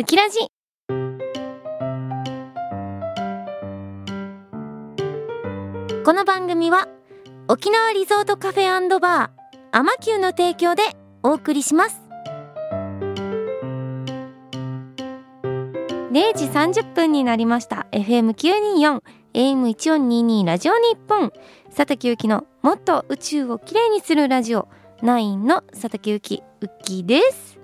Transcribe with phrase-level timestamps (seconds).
[0.00, 0.38] ウキラジ
[6.06, 6.88] この番組は
[7.48, 9.28] 沖縄リゾートカフェバー
[9.72, 10.84] アマキューの提供で
[11.22, 12.00] お送りします。
[16.10, 17.86] 0時30分になりました。
[17.92, 19.02] FM924
[19.34, 21.30] AM1422 ラジオ日本
[21.76, 24.66] 佐竹ゆきのもっと宇宙をきれいにするラジオ。
[25.02, 27.58] 9の佐竹ゆきうきです。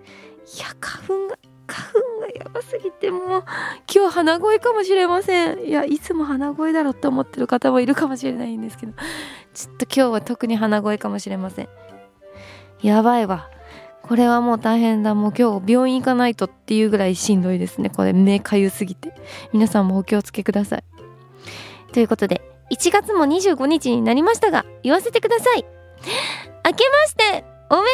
[0.59, 3.45] いや花粉が花粉がやばすぎてもう
[3.93, 5.66] 今日鼻声かもしれません。
[5.66, 8.93] いやいつも鼻声だろって思ってる方もいるかもしれないんですけど。
[9.54, 11.68] ちょっと今日は特に鼻声かもしれません。
[12.82, 13.49] やばいわ。
[14.02, 15.14] これはもう大変だ。
[15.14, 17.90] もう今日病院行かないとっていうぐらいしんどいですね。
[17.90, 19.14] これ目かゆすぎて。
[19.52, 20.85] 皆さんもお気をつけください。
[21.93, 25.64] ということで1月も25日になりましたが言わせてください。
[26.64, 27.86] 明けましておめでとうござい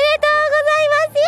[1.08, 1.18] ます。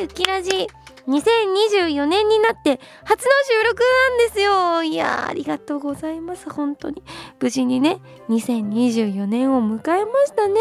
[0.00, 0.08] イエーイ。
[0.08, 0.85] キラジ。
[1.08, 4.82] 2024年になって初の収録なんですよ。
[4.82, 6.50] いやありがとうございます。
[6.50, 7.02] 本当に。
[7.40, 10.60] 無事にね2024年を迎えましたね。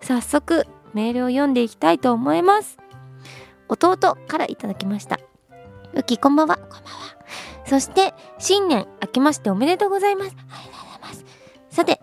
[0.00, 2.78] 早速メールを読んでいきたいと思います。
[3.68, 5.18] 弟からいただきました。
[5.94, 6.56] ウキこんばんは。
[6.56, 6.82] こんばんは。
[7.66, 10.36] そして新年明けましておめでとうございます。
[10.36, 11.24] ありがとうございます。
[11.70, 12.00] さて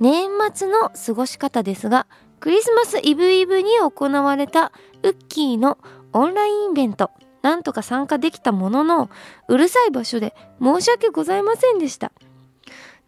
[0.00, 2.06] 年末の過ごし方ですが
[2.40, 5.78] クリスマスイブイブに行われたウッキーの
[6.12, 7.10] オンラインイベント。
[7.48, 9.08] なんとか参加できたものの
[9.48, 12.12] うるさい場所で申し訳ございませんでした。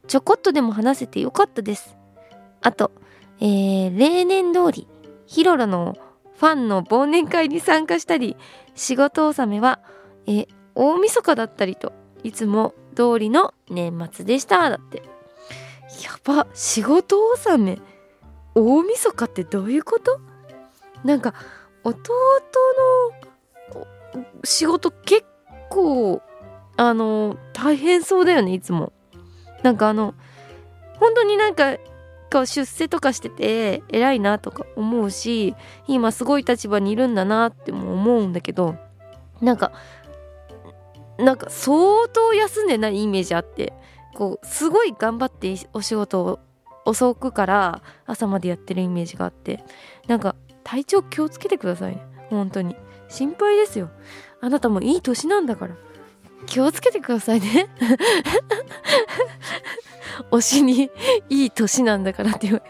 [0.07, 1.95] ちょこっとでも話せてよかったです。
[2.63, 2.91] あと、
[3.41, 4.89] えー、例年通り
[5.27, 5.99] ヒロロの
[6.39, 8.35] ファンの忘年会に参加したり
[8.75, 9.79] 仕事納めは、
[10.27, 14.71] え大晦日だったりといつも通りの年末でした。
[14.71, 15.03] だって。
[16.03, 17.79] やば仕事納め
[18.55, 20.19] 大晦日ってどういうこと？
[21.05, 21.35] なんか
[21.85, 22.01] 弟
[23.23, 23.30] の
[24.45, 25.25] 仕事結
[25.69, 26.23] 構
[26.77, 28.93] あの大変そうだよねいつも。
[29.63, 30.15] なんかあの
[30.99, 31.77] 本当になんか
[32.33, 35.55] こう出世とかしてて偉いなとか思うし
[35.87, 38.77] 今すごい立場にいるんだなっても思うんだけど
[39.41, 39.73] なんか
[41.19, 43.73] なんか相当休んでないイメージあって
[44.15, 46.41] こうすごい頑張ってお仕事を
[46.85, 49.63] 遅くから朝までやってるイメージがあって
[50.07, 50.35] なんか
[50.65, 52.77] 体調気をつけてくださいね本当に。
[53.11, 53.91] 心配ですよ。
[54.41, 55.75] あなたもいい年なんだから。
[56.47, 57.69] 気をつけてくださいね。
[60.31, 60.91] 推しに
[61.29, 62.63] いい年なんだからって言わ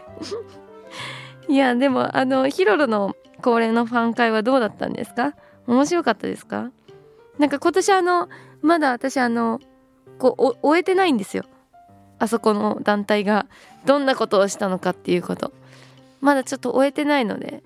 [1.49, 5.35] れいやでもあのヒロロの恒例のファン会はどうだったんですか？
[5.67, 6.71] 面白かったですか？
[7.39, 8.29] なんか今年あの
[8.63, 9.61] まだ私あの
[10.19, 11.45] こう終えてないんですよ。
[12.19, 13.47] あそこの団体が
[13.87, 15.53] どんなことをしたのかっていうこと。
[16.21, 17.63] まだちょっと終えてないので。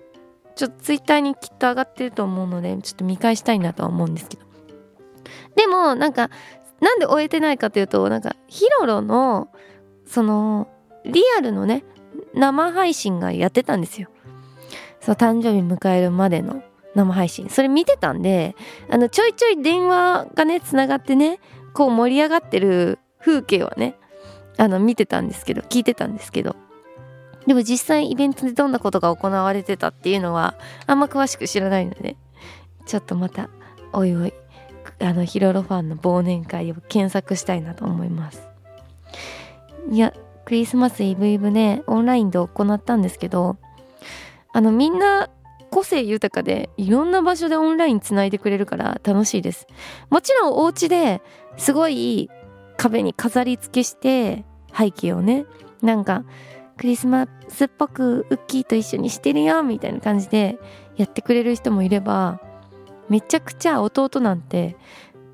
[0.55, 4.45] ちょっとツイッターにきっと上がってると思うのでちょっと見返したいなとは思うんですけど。
[5.55, 6.29] でもなんか
[6.81, 9.49] なんで終えてないかというとなんかヒロロの
[10.05, 10.67] その
[11.05, 11.83] リアルのね
[12.33, 14.09] 生配信がやってたんですよ。
[15.01, 16.63] そう誕生日迎えるまでの
[16.95, 17.49] 生配信。
[17.49, 18.55] それ見てたんで
[18.89, 21.39] あのちょいちょい電話がねつながってね
[21.73, 23.95] こう盛り上がってる風景はね
[24.57, 26.55] あの見てたんですけど聞いてたんですけど。
[27.47, 30.55] でも実際イベントでどんなことが行われてたっていうのは
[30.87, 32.15] あんま詳しく知らないので
[32.85, 33.49] ちょっとまた
[33.93, 34.33] おいおい
[34.99, 38.47] あのヒロロファンの忘年会を検索したいなと思います。
[39.91, 40.13] いや
[40.45, 43.57] クリスマスイブイブねオンラインで行ったんですけど
[44.51, 45.29] あのみんな
[45.69, 49.67] 個性豊かでいろんな場所でオンラインつないでくれるから楽しいです。
[50.09, 51.21] もちろんお家で
[51.57, 52.29] すごい
[52.77, 54.45] 壁に飾り付けして
[54.75, 55.45] 背景をね
[55.81, 56.23] なんか
[56.77, 60.57] クリスマスっぽくウッキーと一緒にしてるよみたいな感じで
[60.97, 62.41] やってくれる人もいれば
[63.09, 64.75] めちゃくちゃ弟なんて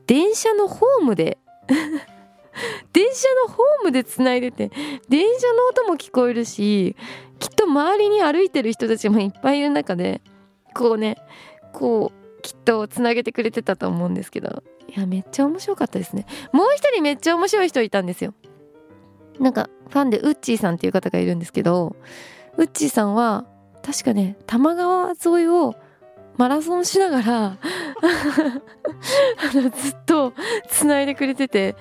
[0.07, 1.37] 電車のホームで
[2.93, 4.71] 電車のホームでつないでて
[5.09, 6.95] 電車の音も聞こえるし
[7.39, 10.21] きっと周りに歩いてる人たちもいっぱいいる中で
[10.75, 11.17] こうね
[11.73, 14.63] こうきっとつなげてくれてたと思うんですけど。
[14.93, 16.25] いやめっちゃ面白かったですね。
[16.51, 18.33] もう一人めっちゃ面白い人いたんですよ。
[19.39, 21.95] なんかファンでウッチーさんっていう方がいるんですけど
[22.57, 23.45] ウッチーさんは
[23.83, 25.75] 確かね多摩川沿いを
[26.37, 27.57] マラソンしながら あ
[29.53, 30.33] のずっと
[30.67, 31.75] つないでくれてて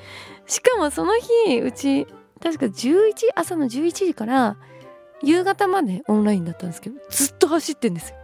[0.46, 1.12] しかもその
[1.46, 2.06] 日うち
[2.42, 4.56] 確か11朝の11時から
[5.22, 8.16] 夕方までオンラインだったんですけどずっと走ってんですよ。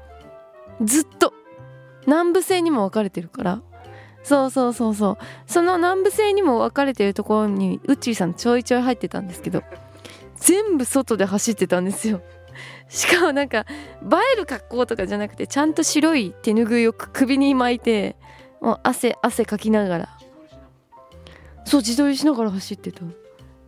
[0.83, 1.33] ずっと。
[2.07, 3.63] 南部線にも分かれてるから
[4.27, 5.19] そうそうそうそう。
[5.47, 9.63] その南部線にも分かれてるところにウッチーさんちょいちょい入ってたんですけど
[10.35, 12.21] 全部外で走ってたんですよ。
[12.91, 13.63] しかもなんか映
[14.35, 18.17] える格好とかじゃなくてちゃんと白い手ぬぐいを首に巻いて
[18.61, 20.09] もう汗汗かきながら。
[21.65, 23.03] そう自撮りしながら走ってた。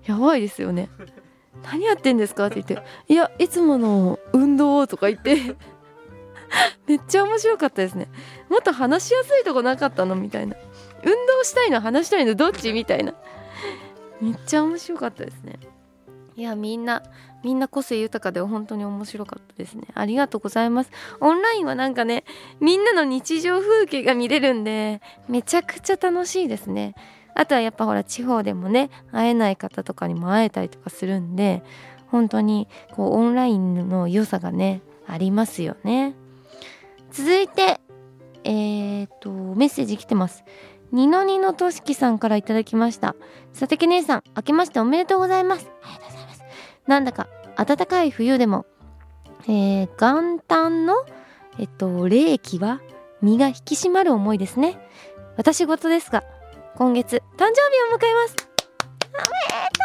[0.07, 0.89] やばいですよね。
[1.63, 5.55] 何やってんですかって言っていやいつもの運動とか言って。
[6.87, 8.09] めっちゃ面白かったですね。
[8.49, 10.15] もっと話しやすいとこなかったの？
[10.15, 10.57] みたいな。
[11.05, 11.81] 運動したいの？
[11.81, 12.35] 話したいの？
[12.35, 12.73] どっち？
[12.73, 13.15] みたいな。
[14.21, 15.59] めっちゃ面白かったですね。
[16.37, 17.03] いやみんな
[17.43, 19.85] みんな個性豊かで本当に面白かったですね。
[19.95, 20.91] ありがとうございます。
[21.21, 22.25] オンラインはなんかね
[22.61, 26.95] みんなの日常風景が見れるんでめちゃくちゃ楽しいですね。
[27.35, 31.63] あとはやっぱほら地方でもね会えない方とかにも会えたりとかするんで
[32.09, 36.15] 本当にこうオンラインの良さがねありますよね。
[37.19, 37.81] 続いて
[38.45, 40.45] えー、っとメッセージ来てます。
[40.93, 43.17] ニノニノとしきさんからいただきました。
[43.53, 45.69] 佐竹姉さん明けましておめでとうございます。
[45.83, 46.45] ありがとうございます。
[46.87, 47.27] なんだか
[47.57, 48.67] 暖かい冬でも
[49.49, 50.95] えー、元旦の
[51.59, 52.81] えっと冷気は
[53.21, 54.79] 身が引き締まる思いですね。
[55.37, 56.23] 私事ですが
[56.77, 58.37] 今月誕生日を迎えます。
[59.11, 59.83] おめでと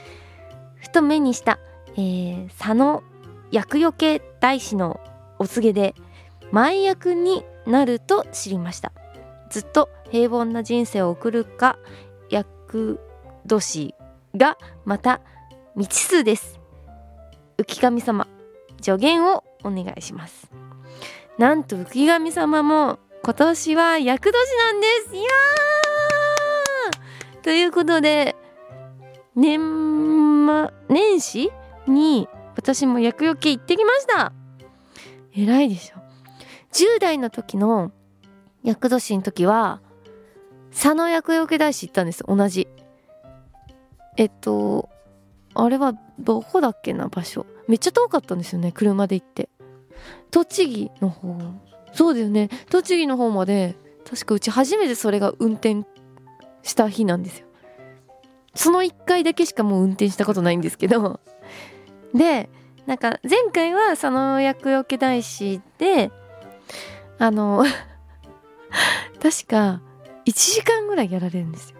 [0.00, 0.80] う。
[0.80, 1.58] ふと目にした、
[1.92, 3.02] えー、佐野
[3.52, 4.98] 厄除け大師の
[5.38, 5.94] お告げで
[6.52, 8.92] 前役になると知りました。
[9.50, 11.78] ずっと平凡な人生を送るか
[12.30, 13.00] 厄
[13.46, 13.94] 年
[14.36, 15.20] がまた
[15.76, 16.58] 未知数です。
[17.58, 18.26] 浮神様
[18.80, 20.50] 助言をお願いします。
[21.38, 25.16] なんと浮神様も今年は厄年なんです。
[25.16, 25.28] いや
[27.42, 28.36] ということで
[29.34, 29.60] 年
[30.46, 31.50] 末年始
[31.86, 34.32] に私も厄除け行ってきました。
[35.34, 36.05] 偉いでしょ？
[36.76, 37.90] 10代の時の
[38.62, 39.80] 厄年の時は
[40.72, 42.68] 佐野厄除け大師行ったんです同じ。
[44.18, 44.90] えっと
[45.54, 47.46] あれはどこだっけな場所。
[47.66, 49.48] めっちゃ遠かったんですよね車で行って。
[50.30, 51.38] 栃木の方。
[51.94, 52.50] そうだよね。
[52.68, 53.74] 栃木の方まで
[54.04, 55.86] 確かうち初めてそれが運転
[56.62, 57.46] した日なんですよ。
[58.54, 61.20] その1回だけしかもう運転したことないんですけど。
[62.12, 62.50] で
[62.84, 66.10] なんか前回はその厄除け大師で
[67.18, 67.64] あの
[69.22, 69.80] 確か
[70.26, 71.76] 1時間ぐらいやられるんですよ。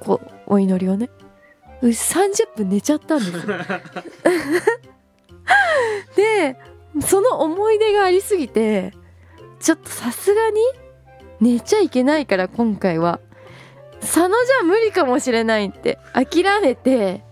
[0.00, 1.10] こうお祈りをね。
[1.82, 3.42] 30分寝ちゃったんですよ。
[6.16, 6.56] で
[7.06, 8.92] その思い出がありすぎて
[9.60, 10.60] ちょっとさすがに
[11.40, 13.20] 寝ちゃいけないから今回は。
[14.00, 17.24] 佐野じゃ無理かもしれないって諦めて。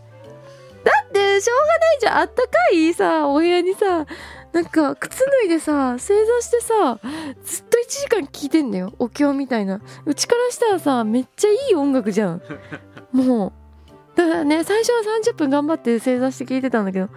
[0.83, 2.19] だってしょうがないじゃん。
[2.19, 4.07] あったかいさお部屋にさ
[4.55, 7.01] なんか靴脱いでさ正座してさ
[7.43, 8.95] ずっと1時間聴いてんだよ。
[9.01, 9.81] お経みたいな。
[10.07, 12.43] うちからしたらさめっちゃいい音楽じゃん。
[13.13, 14.17] もう。
[14.17, 15.03] だからね最初は
[15.33, 17.09] 30分頑張って正座して聴いてたんだけど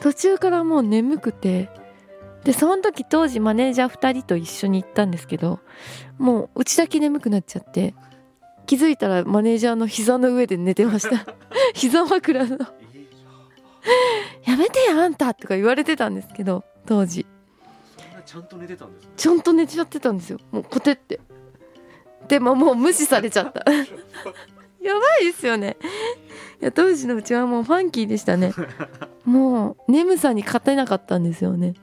[0.00, 1.68] 途中からもう眠くて。
[2.44, 5.58] でその時当時マネージャー2人と一緒に行ったんですけど
[6.16, 7.92] もううちだけ眠くなっちゃって
[8.66, 11.26] 気づいたらマネージャーの膝の上で寝てました。
[11.74, 12.58] 膝枕の。
[14.44, 17.26] やめてやあんたとか言われてたんですけど当時。
[18.24, 20.38] ちゃんと寝てたんです、ちゃんと寝ちゃってたんですよ。
[20.50, 21.20] もうコテって。
[22.28, 23.64] でももう無視されちゃった。
[23.70, 25.76] やばいですよね。
[26.60, 28.52] いや当時のうちはもうファンキーでしたね。
[29.24, 31.74] もう眠さに勝てなかったんですよね。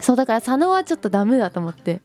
[0.00, 2.02] そうだから佐野はちょっとダメだと思って。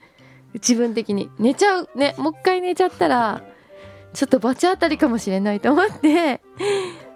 [0.54, 1.30] 自分的に。
[1.40, 1.90] 寝ちゃう。
[1.96, 3.44] ねもう一回寝ちゃったら
[4.13, 6.41] ちょっと罰当たりかもしれないと思って。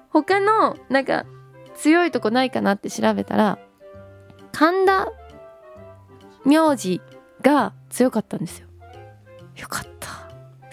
[0.09, 1.25] 他のなんか
[1.75, 3.59] 強いとこないかなって調べたら
[4.57, 5.11] 神田
[6.45, 7.01] 名字
[7.41, 8.67] が強かったんですよ。
[9.57, 10.09] よかった。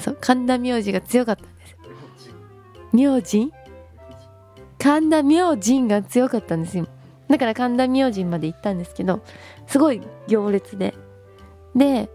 [0.00, 1.76] そう神田名字が強かったんです。
[2.92, 3.52] 名字？
[4.78, 6.86] 神田明神が強かったんですよ。
[7.26, 9.20] だから神田明神まで行ったんですけど
[9.66, 10.94] すごい行列で。
[11.74, 12.08] で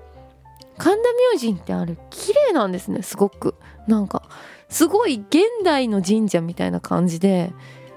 [0.78, 3.56] 神田明神ってあれ綺麗なんですねすごく。
[3.88, 4.24] なんか
[4.70, 7.52] すごい現代の神社みたいな感じで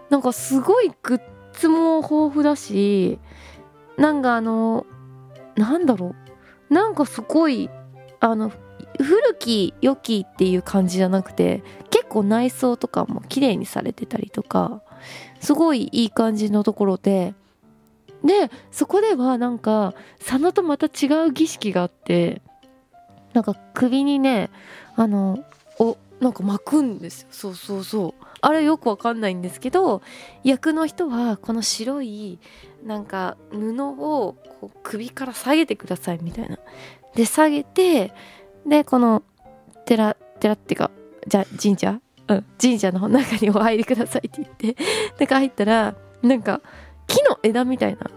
[0.09, 1.21] なんかすごいグッ
[1.53, 3.21] ズも豊富だし
[4.01, 4.87] なんかあの
[5.57, 6.17] なんだろ
[6.71, 6.75] う。
[6.75, 7.69] なんかすごい
[8.21, 8.51] あの
[8.99, 14.81] 古き良きっていう感じじゃなくて結構内装とかも綺麗にされてたりとか
[15.41, 17.35] すごいいい感じのところで
[18.25, 22.41] でそこではなんか佐野とまた違う儀式があって
[23.33, 24.51] なんか首にね
[24.95, 25.45] あの
[25.79, 27.29] おなんか巻くんですよ。
[27.31, 28.25] そうそうそう。
[28.43, 30.03] あれよくわかんないんですけど
[30.45, 32.39] 役の人はこの白い
[32.85, 36.59] なんか布をこう首から下げてくださいみたいな。
[37.15, 38.13] で下げて
[38.67, 39.23] でこの
[39.85, 40.91] 寺寺っていうか
[41.27, 42.01] じゃ神社？
[42.29, 44.77] うん神社の中にお入りくださいって言って
[45.19, 46.61] 中入ったらなんか
[47.09, 48.09] 木の枝みたいな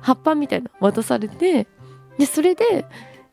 [0.00, 1.66] 葉っぱみたいな渡されて
[2.18, 2.84] でそれで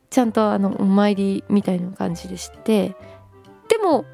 [0.09, 2.95] ちゃんとあのお参りみたいな感じでして
[3.67, 4.05] でも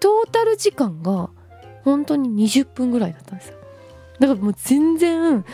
[0.00, 1.30] トータル時間が
[1.82, 3.58] 本当に20分ぐらいだったんですよ。
[4.20, 5.44] だからもう全然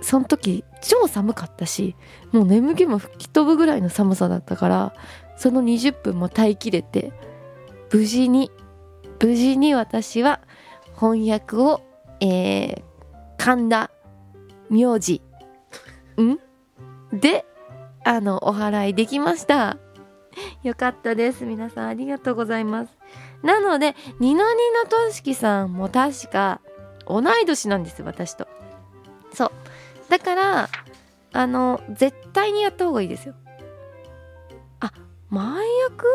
[0.00, 1.94] その時超寒かったし
[2.32, 4.94] もう眠気も吹き飛ぶぐらいの寒さだったから
[5.36, 7.12] その20分も耐えきれて
[7.92, 8.50] 無事に
[9.20, 10.40] 無事に私は
[10.98, 11.82] 翻訳を、
[12.20, 12.82] えー、
[13.36, 13.90] 神田
[14.70, 15.22] 名字
[16.20, 16.38] ん？
[17.12, 17.44] で
[18.04, 19.76] あのお祓いできました。
[20.62, 21.44] よかったです。
[21.44, 23.01] 皆さんありがとうございます。
[23.42, 26.60] なのでニノニノトシキさんも確か
[27.06, 28.46] 同い年なんです私と。
[29.32, 29.52] そう。
[30.08, 30.68] だから
[31.32, 33.34] あの絶対にやった方がいいですよ。
[34.80, 34.92] あ
[35.30, 36.06] 前役？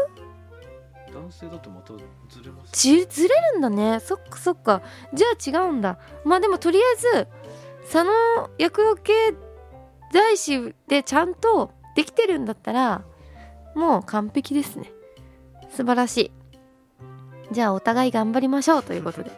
[1.13, 1.93] 男性だとまた
[2.29, 3.99] ずれますちずれるんだね。
[3.99, 4.81] そっかそっか。
[5.13, 5.97] じゃあ違うんだ。
[6.23, 7.27] まあでもとりあえず
[7.91, 9.33] 佐野厄除け
[10.13, 13.03] 大師でちゃんとできてるんだったら
[13.75, 14.91] もう完璧ですね。
[15.71, 16.31] 素晴らしい
[17.51, 19.31] じゃあお互い頑張りましょうということで。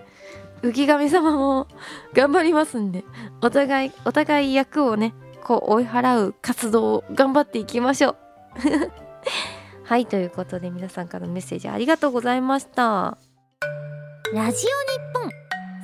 [0.61, 1.67] 浮神様も
[2.13, 3.03] 頑張りますんで。
[3.41, 5.13] お互いお互い役をね
[5.43, 8.15] こう追い払う活動を頑張っていきましょう。
[9.85, 13.17] はいということで皆さんからのメッセージありがとうございました。
[14.33, 15.31] ラジオ日本。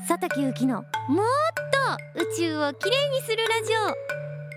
[0.08, 1.26] 佐竹ゆきのもっ
[2.16, 3.74] と宇宙をきれいにするラジ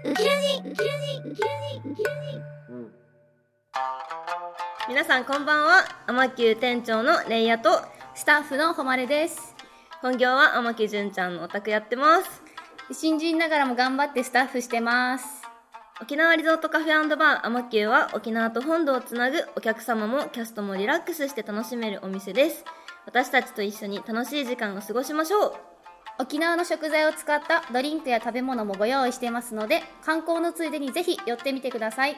[0.07, 0.11] オ。
[0.11, 2.11] ウキラジウキラジウキラジウキラ
[2.53, 2.58] ジ
[4.89, 5.85] 皆さんこんばんは。
[6.07, 7.69] アマキュー店長のレイヤと
[8.15, 9.55] スタッフの誉れです。
[10.01, 12.43] 本業は天木純ちゃんのオタクやってます。
[12.95, 15.43] 新人ながらも頑張ってスタッフしてます。
[16.01, 22.65] 沖縄リゾートカフェバーアマキューは沖縄と本土をつなぐお客様もキャストもリラックスして楽しめるお店です。
[23.05, 25.55] 私たちと一緒に楽しい時間を過ごしましょう。
[26.19, 32.17] 沖縄の食材を使ったドリンクや食べ物もご用意していますので観光のついでにぜひ寄ってみてください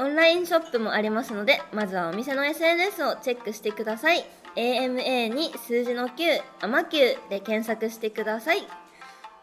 [0.00, 4.24] オンラインショップもありますのでまずはお店の SNS をチェックしてください。
[4.56, 8.66] AMA に数字の9アマキューで検索してください。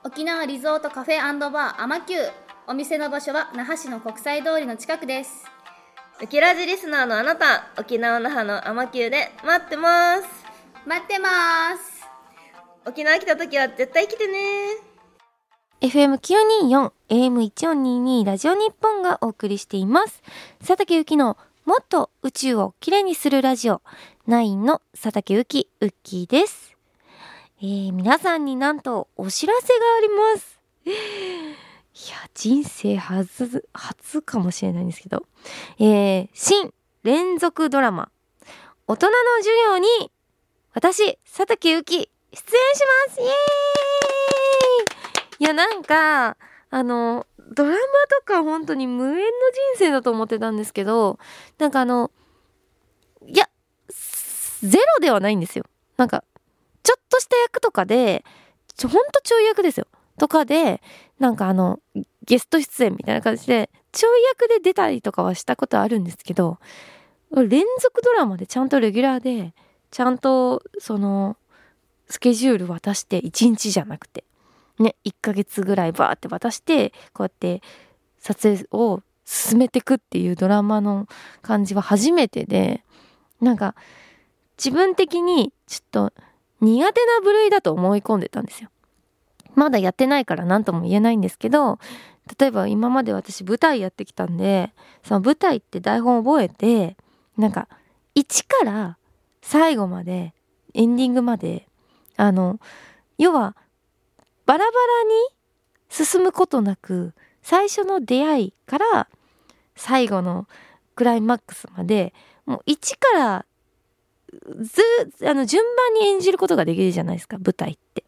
[0.03, 1.17] 沖縄リゾートカフェ
[1.51, 2.31] バーアマキュー。
[2.67, 5.45] お店の場所は那覇市の国際通りの近くです。
[6.21, 10.23] ウキラジリスナーのあなた沖縄那覇のアマキューで待ってます。
[10.87, 11.29] 待ってま
[11.77, 12.03] す。
[12.87, 14.86] 沖縄来た時は絶対来てね
[15.81, 20.23] FM924 AM1422 ラジオ日本がお送りしています。
[20.59, 23.83] 佐竹ゆきのもっと宇宙をきれいにするラジオ。
[24.27, 26.75] 9の佐竹ゆきウッキーです。
[27.61, 30.59] えー、皆さんになんとお知らせがあります。
[30.87, 35.27] いや人生初初かもしれないんですけど。
[35.77, 38.09] えー、新連続ドラマ。
[38.87, 40.11] 大人の授業に
[40.73, 42.09] 私佐竹ゆき出演し
[43.09, 43.21] ます。
[43.21, 43.76] イエーイ
[45.39, 46.37] いやなんか
[46.69, 49.25] あのドラマとか本当に無縁の人
[49.77, 51.17] 生だと思ってたんですけど
[51.57, 52.11] なんかあの
[53.25, 53.49] いや
[54.61, 55.65] ゼロではないんですよ。
[55.97, 56.23] なんか
[56.83, 58.23] ちょっとした役とかで
[58.75, 59.87] ちょほんとちょい役ですよ。
[60.17, 60.81] とかで
[61.19, 61.79] なんかあの
[62.25, 66.59] ゲスト出演みたいな感じでちょい役で出たりとかはしたことあるんですけど
[67.31, 69.53] 連続ドラマでちゃんとレギュラーで
[69.91, 71.37] ちゃんとその
[72.09, 74.23] スケジュール渡して1日じゃなくて。
[74.79, 77.61] ね1ヶ月ぐらいバーって渡してこうやって
[78.19, 81.07] 撮影を進めてくっていうドラマの
[81.41, 82.83] 感じは初めてで
[83.41, 83.75] なんか
[84.57, 86.13] 自分的にちょっと
[86.61, 88.69] 苦手な部類だと思い込んでたんですよ。
[89.53, 91.79] まだやってないから何とも言えないんですけど
[92.39, 94.71] 例えば今まで私舞台やってきたんで
[95.03, 96.95] その舞台って台本覚えて
[97.37, 97.67] なんか
[98.15, 98.97] 1から
[99.41, 100.33] 最後まで
[100.73, 101.67] エンディングまで
[102.17, 102.59] あの
[103.17, 103.55] 要は
[104.47, 104.71] バラバラ
[105.03, 105.35] に
[105.89, 107.13] 進むことなく
[107.43, 109.07] 最初の出会いから
[109.75, 110.47] 最後の
[110.95, 112.13] クライマックスまで
[112.45, 113.45] もう1から
[114.59, 114.81] ず
[115.27, 118.03] あの順番に演じることができるじゃないですか舞台って。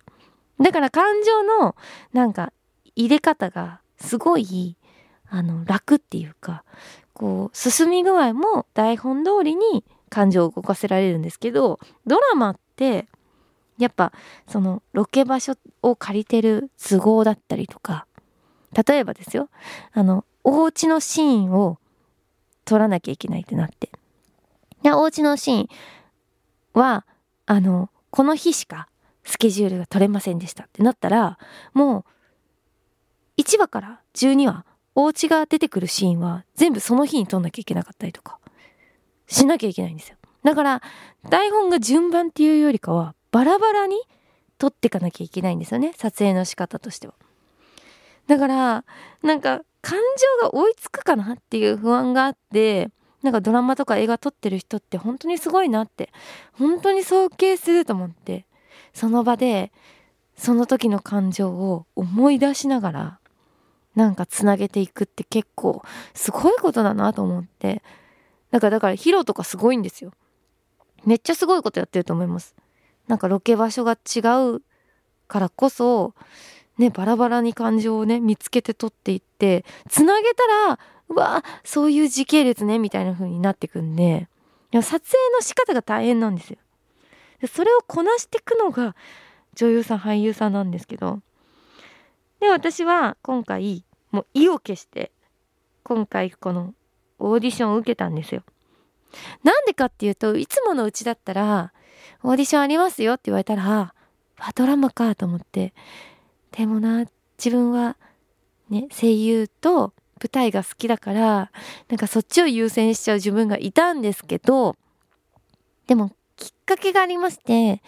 [0.60, 1.76] だから感情の
[2.14, 2.52] なんか
[2.96, 4.78] 入れ方がすごい
[5.30, 6.64] あの楽っていうか
[7.14, 13.08] こう進み具合も台本通りに感情を動かせられるんですけどドラマって
[13.80, 14.12] やっぱ
[14.48, 18.06] そのロケ場所を借りてる都合だったりとか
[18.88, 19.50] 例えばですよ
[19.94, 21.80] あのお家のシーンを
[22.66, 23.90] 撮らなきゃいけないってなって。
[24.84, 25.68] でお家のシーン
[26.74, 27.06] は
[27.46, 28.88] あのこの日しか
[29.24, 31.38] スケジュールが取れませんでしたってなったら
[31.74, 32.06] も
[33.38, 38.40] う1話から12話お家が出てくるシーンは全部その日に撮んなきゃいけなかったりとか
[39.28, 40.18] しなきゃいけないんですよ。
[40.44, 40.82] だから
[41.30, 44.02] 台本が順番っていうよりかはバラバラに
[44.58, 47.14] 撮ってかなきゃいけないんですよね撮影の仕方としては。
[48.28, 48.86] だから
[49.24, 50.00] なんか感
[50.42, 52.90] 情が追いつくかなっていう不安があって
[53.24, 56.12] なんかドラマとか映画撮ってる人って本当にすごいなって
[56.54, 58.46] 本当に尊敬すると思って
[58.94, 59.72] その場で
[60.38, 63.20] その時の感情を思い出しながら
[63.96, 65.82] なんかつなげていくって結構
[66.14, 67.82] すごいことだなと思って。
[68.52, 70.12] だからだからヒロとかすごいんですよ。
[71.06, 72.56] めっちゃすごいことやってると思います。
[73.10, 74.20] なんかロケ場所が違
[74.56, 74.62] う
[75.28, 76.14] からこそ
[76.78, 84.28] ねバラバラに感情をね見つけて撮っていってつなげたらうわそういう時系列ねみたいな風になってくんで
[84.72, 86.58] でも撮影の仕方が大変なんですよ。
[87.52, 88.96] それをこなしていくのが
[89.56, 91.22] 女優さん俳優さんなんですけど
[92.40, 95.12] で私は今回もう意を決して
[95.84, 96.76] 今回この
[97.18, 98.44] オーディションを受けたんですよ。
[99.44, 101.74] なんでかっていうといつものうちだったら
[102.24, 103.94] オーディションありますよって言われたら
[104.38, 105.74] あドラマかと思って
[106.52, 107.06] でもな
[107.38, 107.98] 自分は
[108.70, 111.52] ね声優と舞台が好きだから
[111.88, 114.76] なんかそっちを優先しちゃう自分がいたんですけど
[115.88, 117.82] でもきっかけがありまして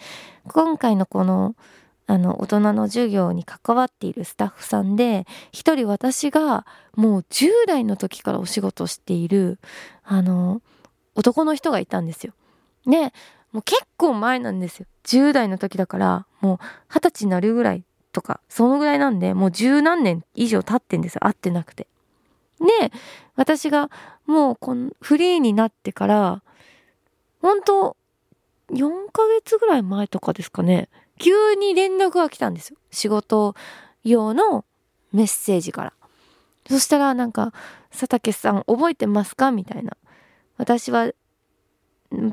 [0.44, 1.54] 今回のこの
[2.06, 9.58] あの大人の授業に関わっているスタッフさんで一人私がもう10代の時からお仕事している
[10.04, 10.60] あの
[11.14, 12.34] 男の人がいたんですよ。
[12.86, 13.12] で
[13.52, 14.86] もう結構前なんですよ。
[15.04, 21.86] 10代の時だからもう二十歳になるぐらいとかそのぐらいなんでもう十何年以上経ってんですよ会ってなくて。
[22.60, 22.92] で
[23.34, 23.90] 私が
[24.26, 26.42] もうこのフリーになってから
[27.40, 27.96] 本当
[28.70, 33.54] 4ヶ月ぐらい前とかですかね急に連絡が来たんですよ仕事
[34.04, 34.64] 用の
[35.12, 35.92] メッセージから
[36.68, 37.52] そしたらなんか
[37.90, 39.96] 「佐竹さん覚えてますか?」みたいな
[40.56, 41.10] 私は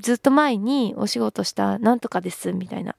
[0.02, 2.96] ずっと前にお仕事したなんとかですみたいな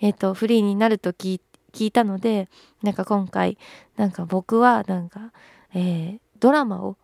[0.00, 1.40] えっ、ー、とフリーになると聞
[1.78, 2.48] いたので
[2.82, 3.58] なんか今回
[3.96, 5.32] なんか僕はなんか、
[5.74, 6.96] えー、ドラマを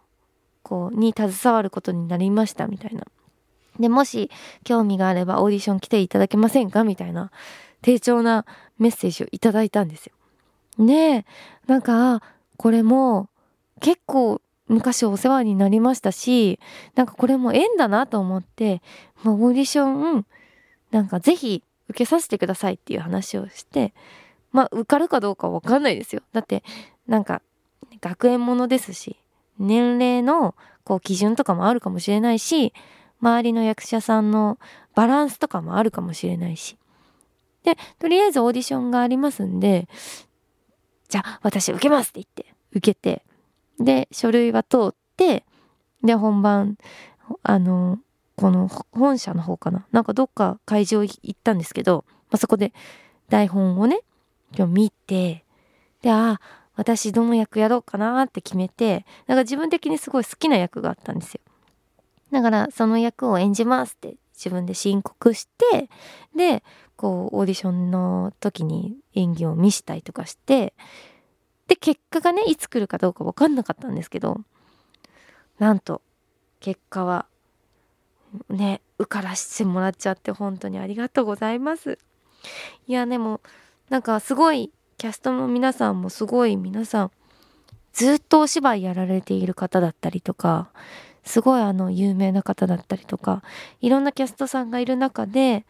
[0.63, 3.05] こうに携わることになりましたみたいな
[3.79, 4.31] でもし
[4.65, 7.31] 興味があればオーディション来ていただけませんかみたいな
[7.83, 8.45] 丁重な
[8.79, 10.15] メッセージをいただいたんですよ。
[10.79, 11.25] で
[11.67, 12.23] なんか
[12.57, 13.29] これも
[13.81, 16.61] 結構昔お世話になりましたし
[16.95, 18.83] なんかこれも縁だなと思って、
[19.25, 20.27] まあ、オーディション
[20.93, 23.93] なんかぜひ受けさせてくださいっていう話をして
[24.53, 26.23] まあ受かるかどうかわかんないですよ。
[26.33, 26.63] だって
[27.09, 27.43] なんか
[28.01, 29.17] 学園ものですし
[29.59, 30.55] 年齢の
[30.85, 32.73] こう基準とかもあるかもしれないし
[33.21, 34.59] 周りの役者さんの
[34.95, 36.79] バランスとかもあるかもしれないし。
[37.65, 39.87] でとりあえずオーディションがありますんで
[41.11, 43.23] じゃあ私受けますって言って受けて
[43.81, 45.45] で、書類は通って、
[46.05, 46.77] で、本番、
[47.43, 47.99] あの、
[48.37, 49.87] この本社の方かな。
[49.93, 52.73] なんかどっか会場行ったんですけど、まあ、そこで
[53.29, 54.01] 台本をね、
[54.57, 55.45] 今日見て、
[56.03, 61.41] で、ああ、私どの役やろうかなって決めて、なんか自分的にすごい好きな役があったんですよ。
[62.33, 65.91] だからその役を演じますって自分で申告して、
[66.35, 66.63] で、
[66.97, 70.73] こうオーディションの時に演技を見したりとかして、
[71.71, 74.41] で、結果がね、いつ来るかどうか分かんなかったんですけど、
[75.61, 76.03] なんと、
[76.59, 77.27] 結果は、
[78.49, 82.01] ね、受からしてもらっちゃって本当にありがとうございます。
[82.89, 83.41] いや、でも、
[83.89, 87.11] なんかすごい、キャストの皆さんもすごい皆さん、
[87.93, 90.71] ずっとお芝居やられている方だったりとか、
[91.23, 93.45] すごいあの有名な方だったりとか、
[93.81, 95.67] いろんなキャストさんがいる中で、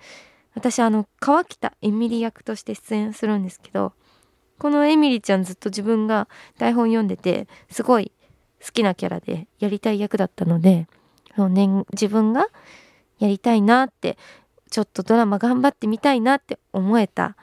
[0.55, 3.93] 私あの川北エミリ役として出演するんですけど、
[4.61, 8.13] このエミリちゃんずっと自分が台本読んでてすごい
[8.63, 10.87] 好きなキャラでやりたい役だったので
[11.35, 12.47] その、ね、自分が
[13.19, 14.19] やりたいなって
[14.71, 17.37] ちょっとドラマ頑張ってみたいなって思えた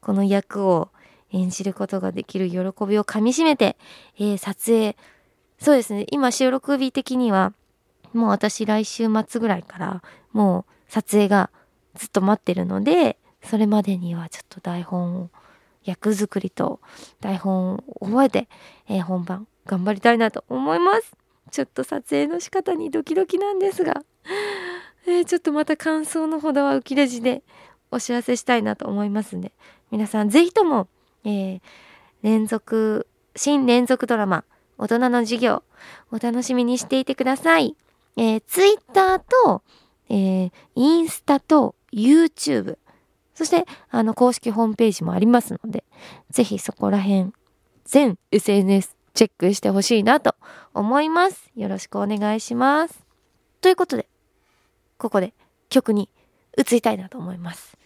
[0.00, 0.88] この役を
[1.30, 3.76] 演じることができる喜びをかみしめて、
[4.18, 4.96] えー、撮影。
[5.58, 6.06] そうですね。
[6.10, 7.52] 今収録日的には
[8.14, 11.50] もう私来週末ぐらいからもう撮影が
[11.94, 15.30] ずっと待ってるのでそれまでにはちょっと台本を
[15.84, 16.80] 役作りと
[17.20, 18.48] 台本を覚えて、
[18.88, 21.12] えー、本番頑張りたいなと思います。
[21.50, 24.02] ちょっと撮影の仕方にドキドキなんですが、
[25.06, 27.42] えー、ちょっとまた感想のほどは浮きレジで
[27.92, 29.52] お知らせしたいなと思いますんで
[29.90, 30.88] 皆さん是非とも、
[31.24, 31.60] えー、
[32.22, 34.44] 連続新連続ドラマ
[34.78, 35.62] 大人の授業
[36.10, 37.76] お楽しみにしていてください、
[38.16, 39.62] えー、Twitter と、
[40.08, 42.78] えー、インスタと YouTube
[43.34, 45.84] そして、あの、公式ホームページもありますので、
[46.30, 47.32] ぜひそこら辺、
[47.84, 50.34] 全 SNS チェックしてほしいなと
[50.74, 51.50] 思います。
[51.56, 53.04] よろしくお願いします。
[53.60, 54.06] ということで、
[54.98, 55.34] ここで
[55.68, 56.08] 曲に
[56.56, 57.76] 移りたいなと思います。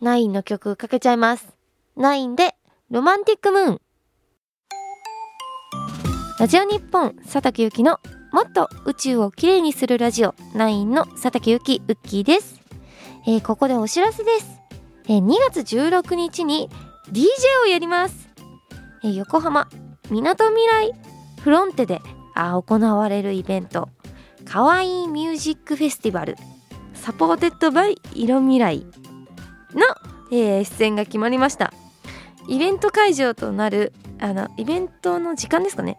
[0.00, 1.48] ナインの曲かけちゃいます。
[1.96, 2.54] ナインで、
[2.90, 3.80] ロマンティックムーン。
[6.38, 7.98] ラジオ日本佐竹ゆきの
[8.30, 12.60] もっと宇宙をきれいにするラジオ9の佐竹ゆきウッキーです、
[13.26, 14.46] えーここでお知らせです、
[15.08, 16.68] え2月16日に
[17.10, 17.26] DJ
[17.64, 18.28] をやります、
[19.02, 19.68] え横浜
[20.10, 20.92] みなとみらい
[21.42, 22.00] フロンテで
[22.34, 23.88] あ行われるイベント。
[24.44, 26.36] かわいいミュージックフェスティバル。
[26.94, 28.86] supported by 色未来。
[29.74, 29.82] の、
[30.30, 31.72] えー出演が決まりました。
[32.48, 35.98] イベント会場となるあのイベントの時間ですかね。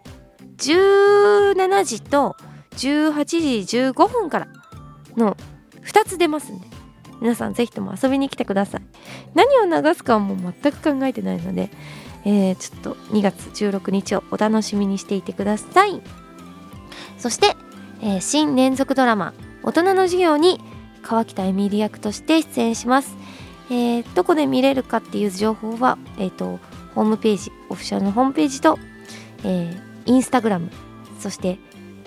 [0.57, 2.35] 17時と
[2.77, 3.25] 18
[3.65, 4.47] 時15分から
[5.17, 5.35] の
[5.83, 6.68] 2つ出ますんで。
[7.21, 8.81] 皆さんぜひとも遊びに来てください。
[9.35, 11.69] 何を流すかはもう全く考えてないので、
[12.25, 16.01] えーちょっと2月16日をお楽しみにしていてください。
[17.17, 17.55] そして、
[18.01, 20.61] えー新連続ドラマ「大人の授業」に
[21.01, 23.15] 川北エミリ役として出演します、
[23.69, 26.59] えーどこで見れるかっていう情報は、えー、と
[26.95, 28.77] ホームページオフィシャルのホームページと、
[29.43, 30.71] えーインスタグラム
[31.19, 31.59] そして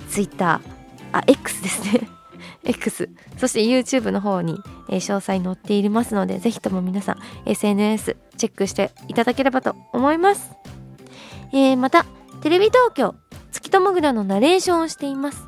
[0.09, 0.73] ツイッター
[1.13, 2.22] あ X ですね。
[2.65, 10.53] X そして YouTube の方に、えー詳細載っていますのでぜひとも皆さん SNS チェックしていただければと思います、
[11.53, 12.07] えーまた
[12.43, 13.15] テレビ東京
[13.53, 15.47] 月ともぐらのナレーションをしています。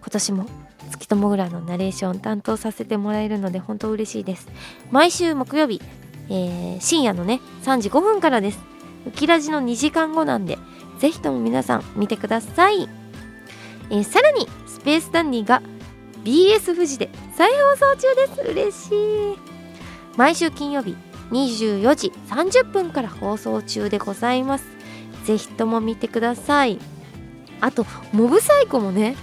[0.00, 0.46] 今年も
[0.90, 4.48] 月ともぐらのナレーション担当させてもらえるので本当嬉しいです。
[4.90, 5.82] 毎週木曜日、
[6.28, 8.58] えー深夜のね3時5分からです。
[9.06, 10.58] ウキラジの2時間後なんで
[10.98, 12.88] ぜひとも皆さん見てください、
[13.90, 15.62] えーさらにスペースダンディが
[16.24, 18.50] BS 富士で再放送中です。
[18.50, 18.94] 嬉し
[19.34, 19.38] い。
[20.16, 20.96] 毎週金曜日
[21.30, 24.64] 24時30分から放送中でございます。
[25.24, 26.78] ぜひとも見てください。
[27.60, 29.16] あとモブサイコもね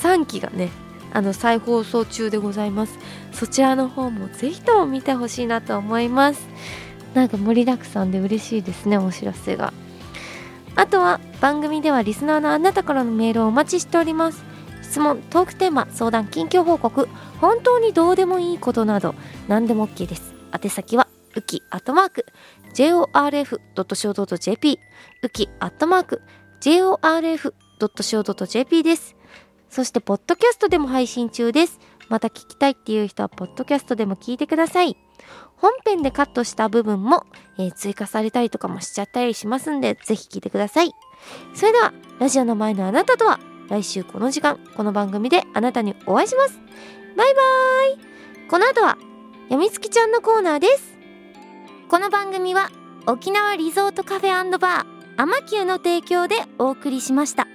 [0.00, 0.70] 3期がね
[1.12, 2.98] あの再放送中でございます。
[3.32, 6.46] そちらの方もぜひとも見てほしいなと思います。
[7.14, 9.72] なんか盛りだくさんで嬉しいですねお知らせが。
[10.76, 14.44] あとは番組ではリスナーのあなたからのメールをお待ちしております。
[14.94, 17.08] 質問トークテーマ相談近況報告
[17.40, 19.16] 本当にどうでもいいことなど
[19.48, 20.32] 何でも OK です。
[20.52, 22.26] 宛先はウキアットマーク
[22.76, 24.78] jorf.co.jp
[25.22, 26.22] ウキアットマーク
[26.60, 29.16] jorf.co.jp です。
[29.68, 31.80] そしてポッドキャストでも配信中です。
[32.08, 34.96] また聞きたいっていう人はポッドキャストでも聞いてください。
[35.56, 37.26] 本編でカットした部分も、
[37.58, 40.92] えー追加されたりとかもしちゃったりしますんでぜひ聞いてください。
[41.52, 46.58] それではラジオの前のあなたとは来週この時間この番組であなたにお会いします。
[47.16, 48.48] バイバーイ。
[48.48, 48.98] この後は
[49.48, 50.94] やみつきちゃんのコーナーです。
[51.88, 52.70] この番組は
[53.06, 54.84] 沖縄リゾートカフェバー
[55.16, 57.46] アマキューの提供でお送りしました。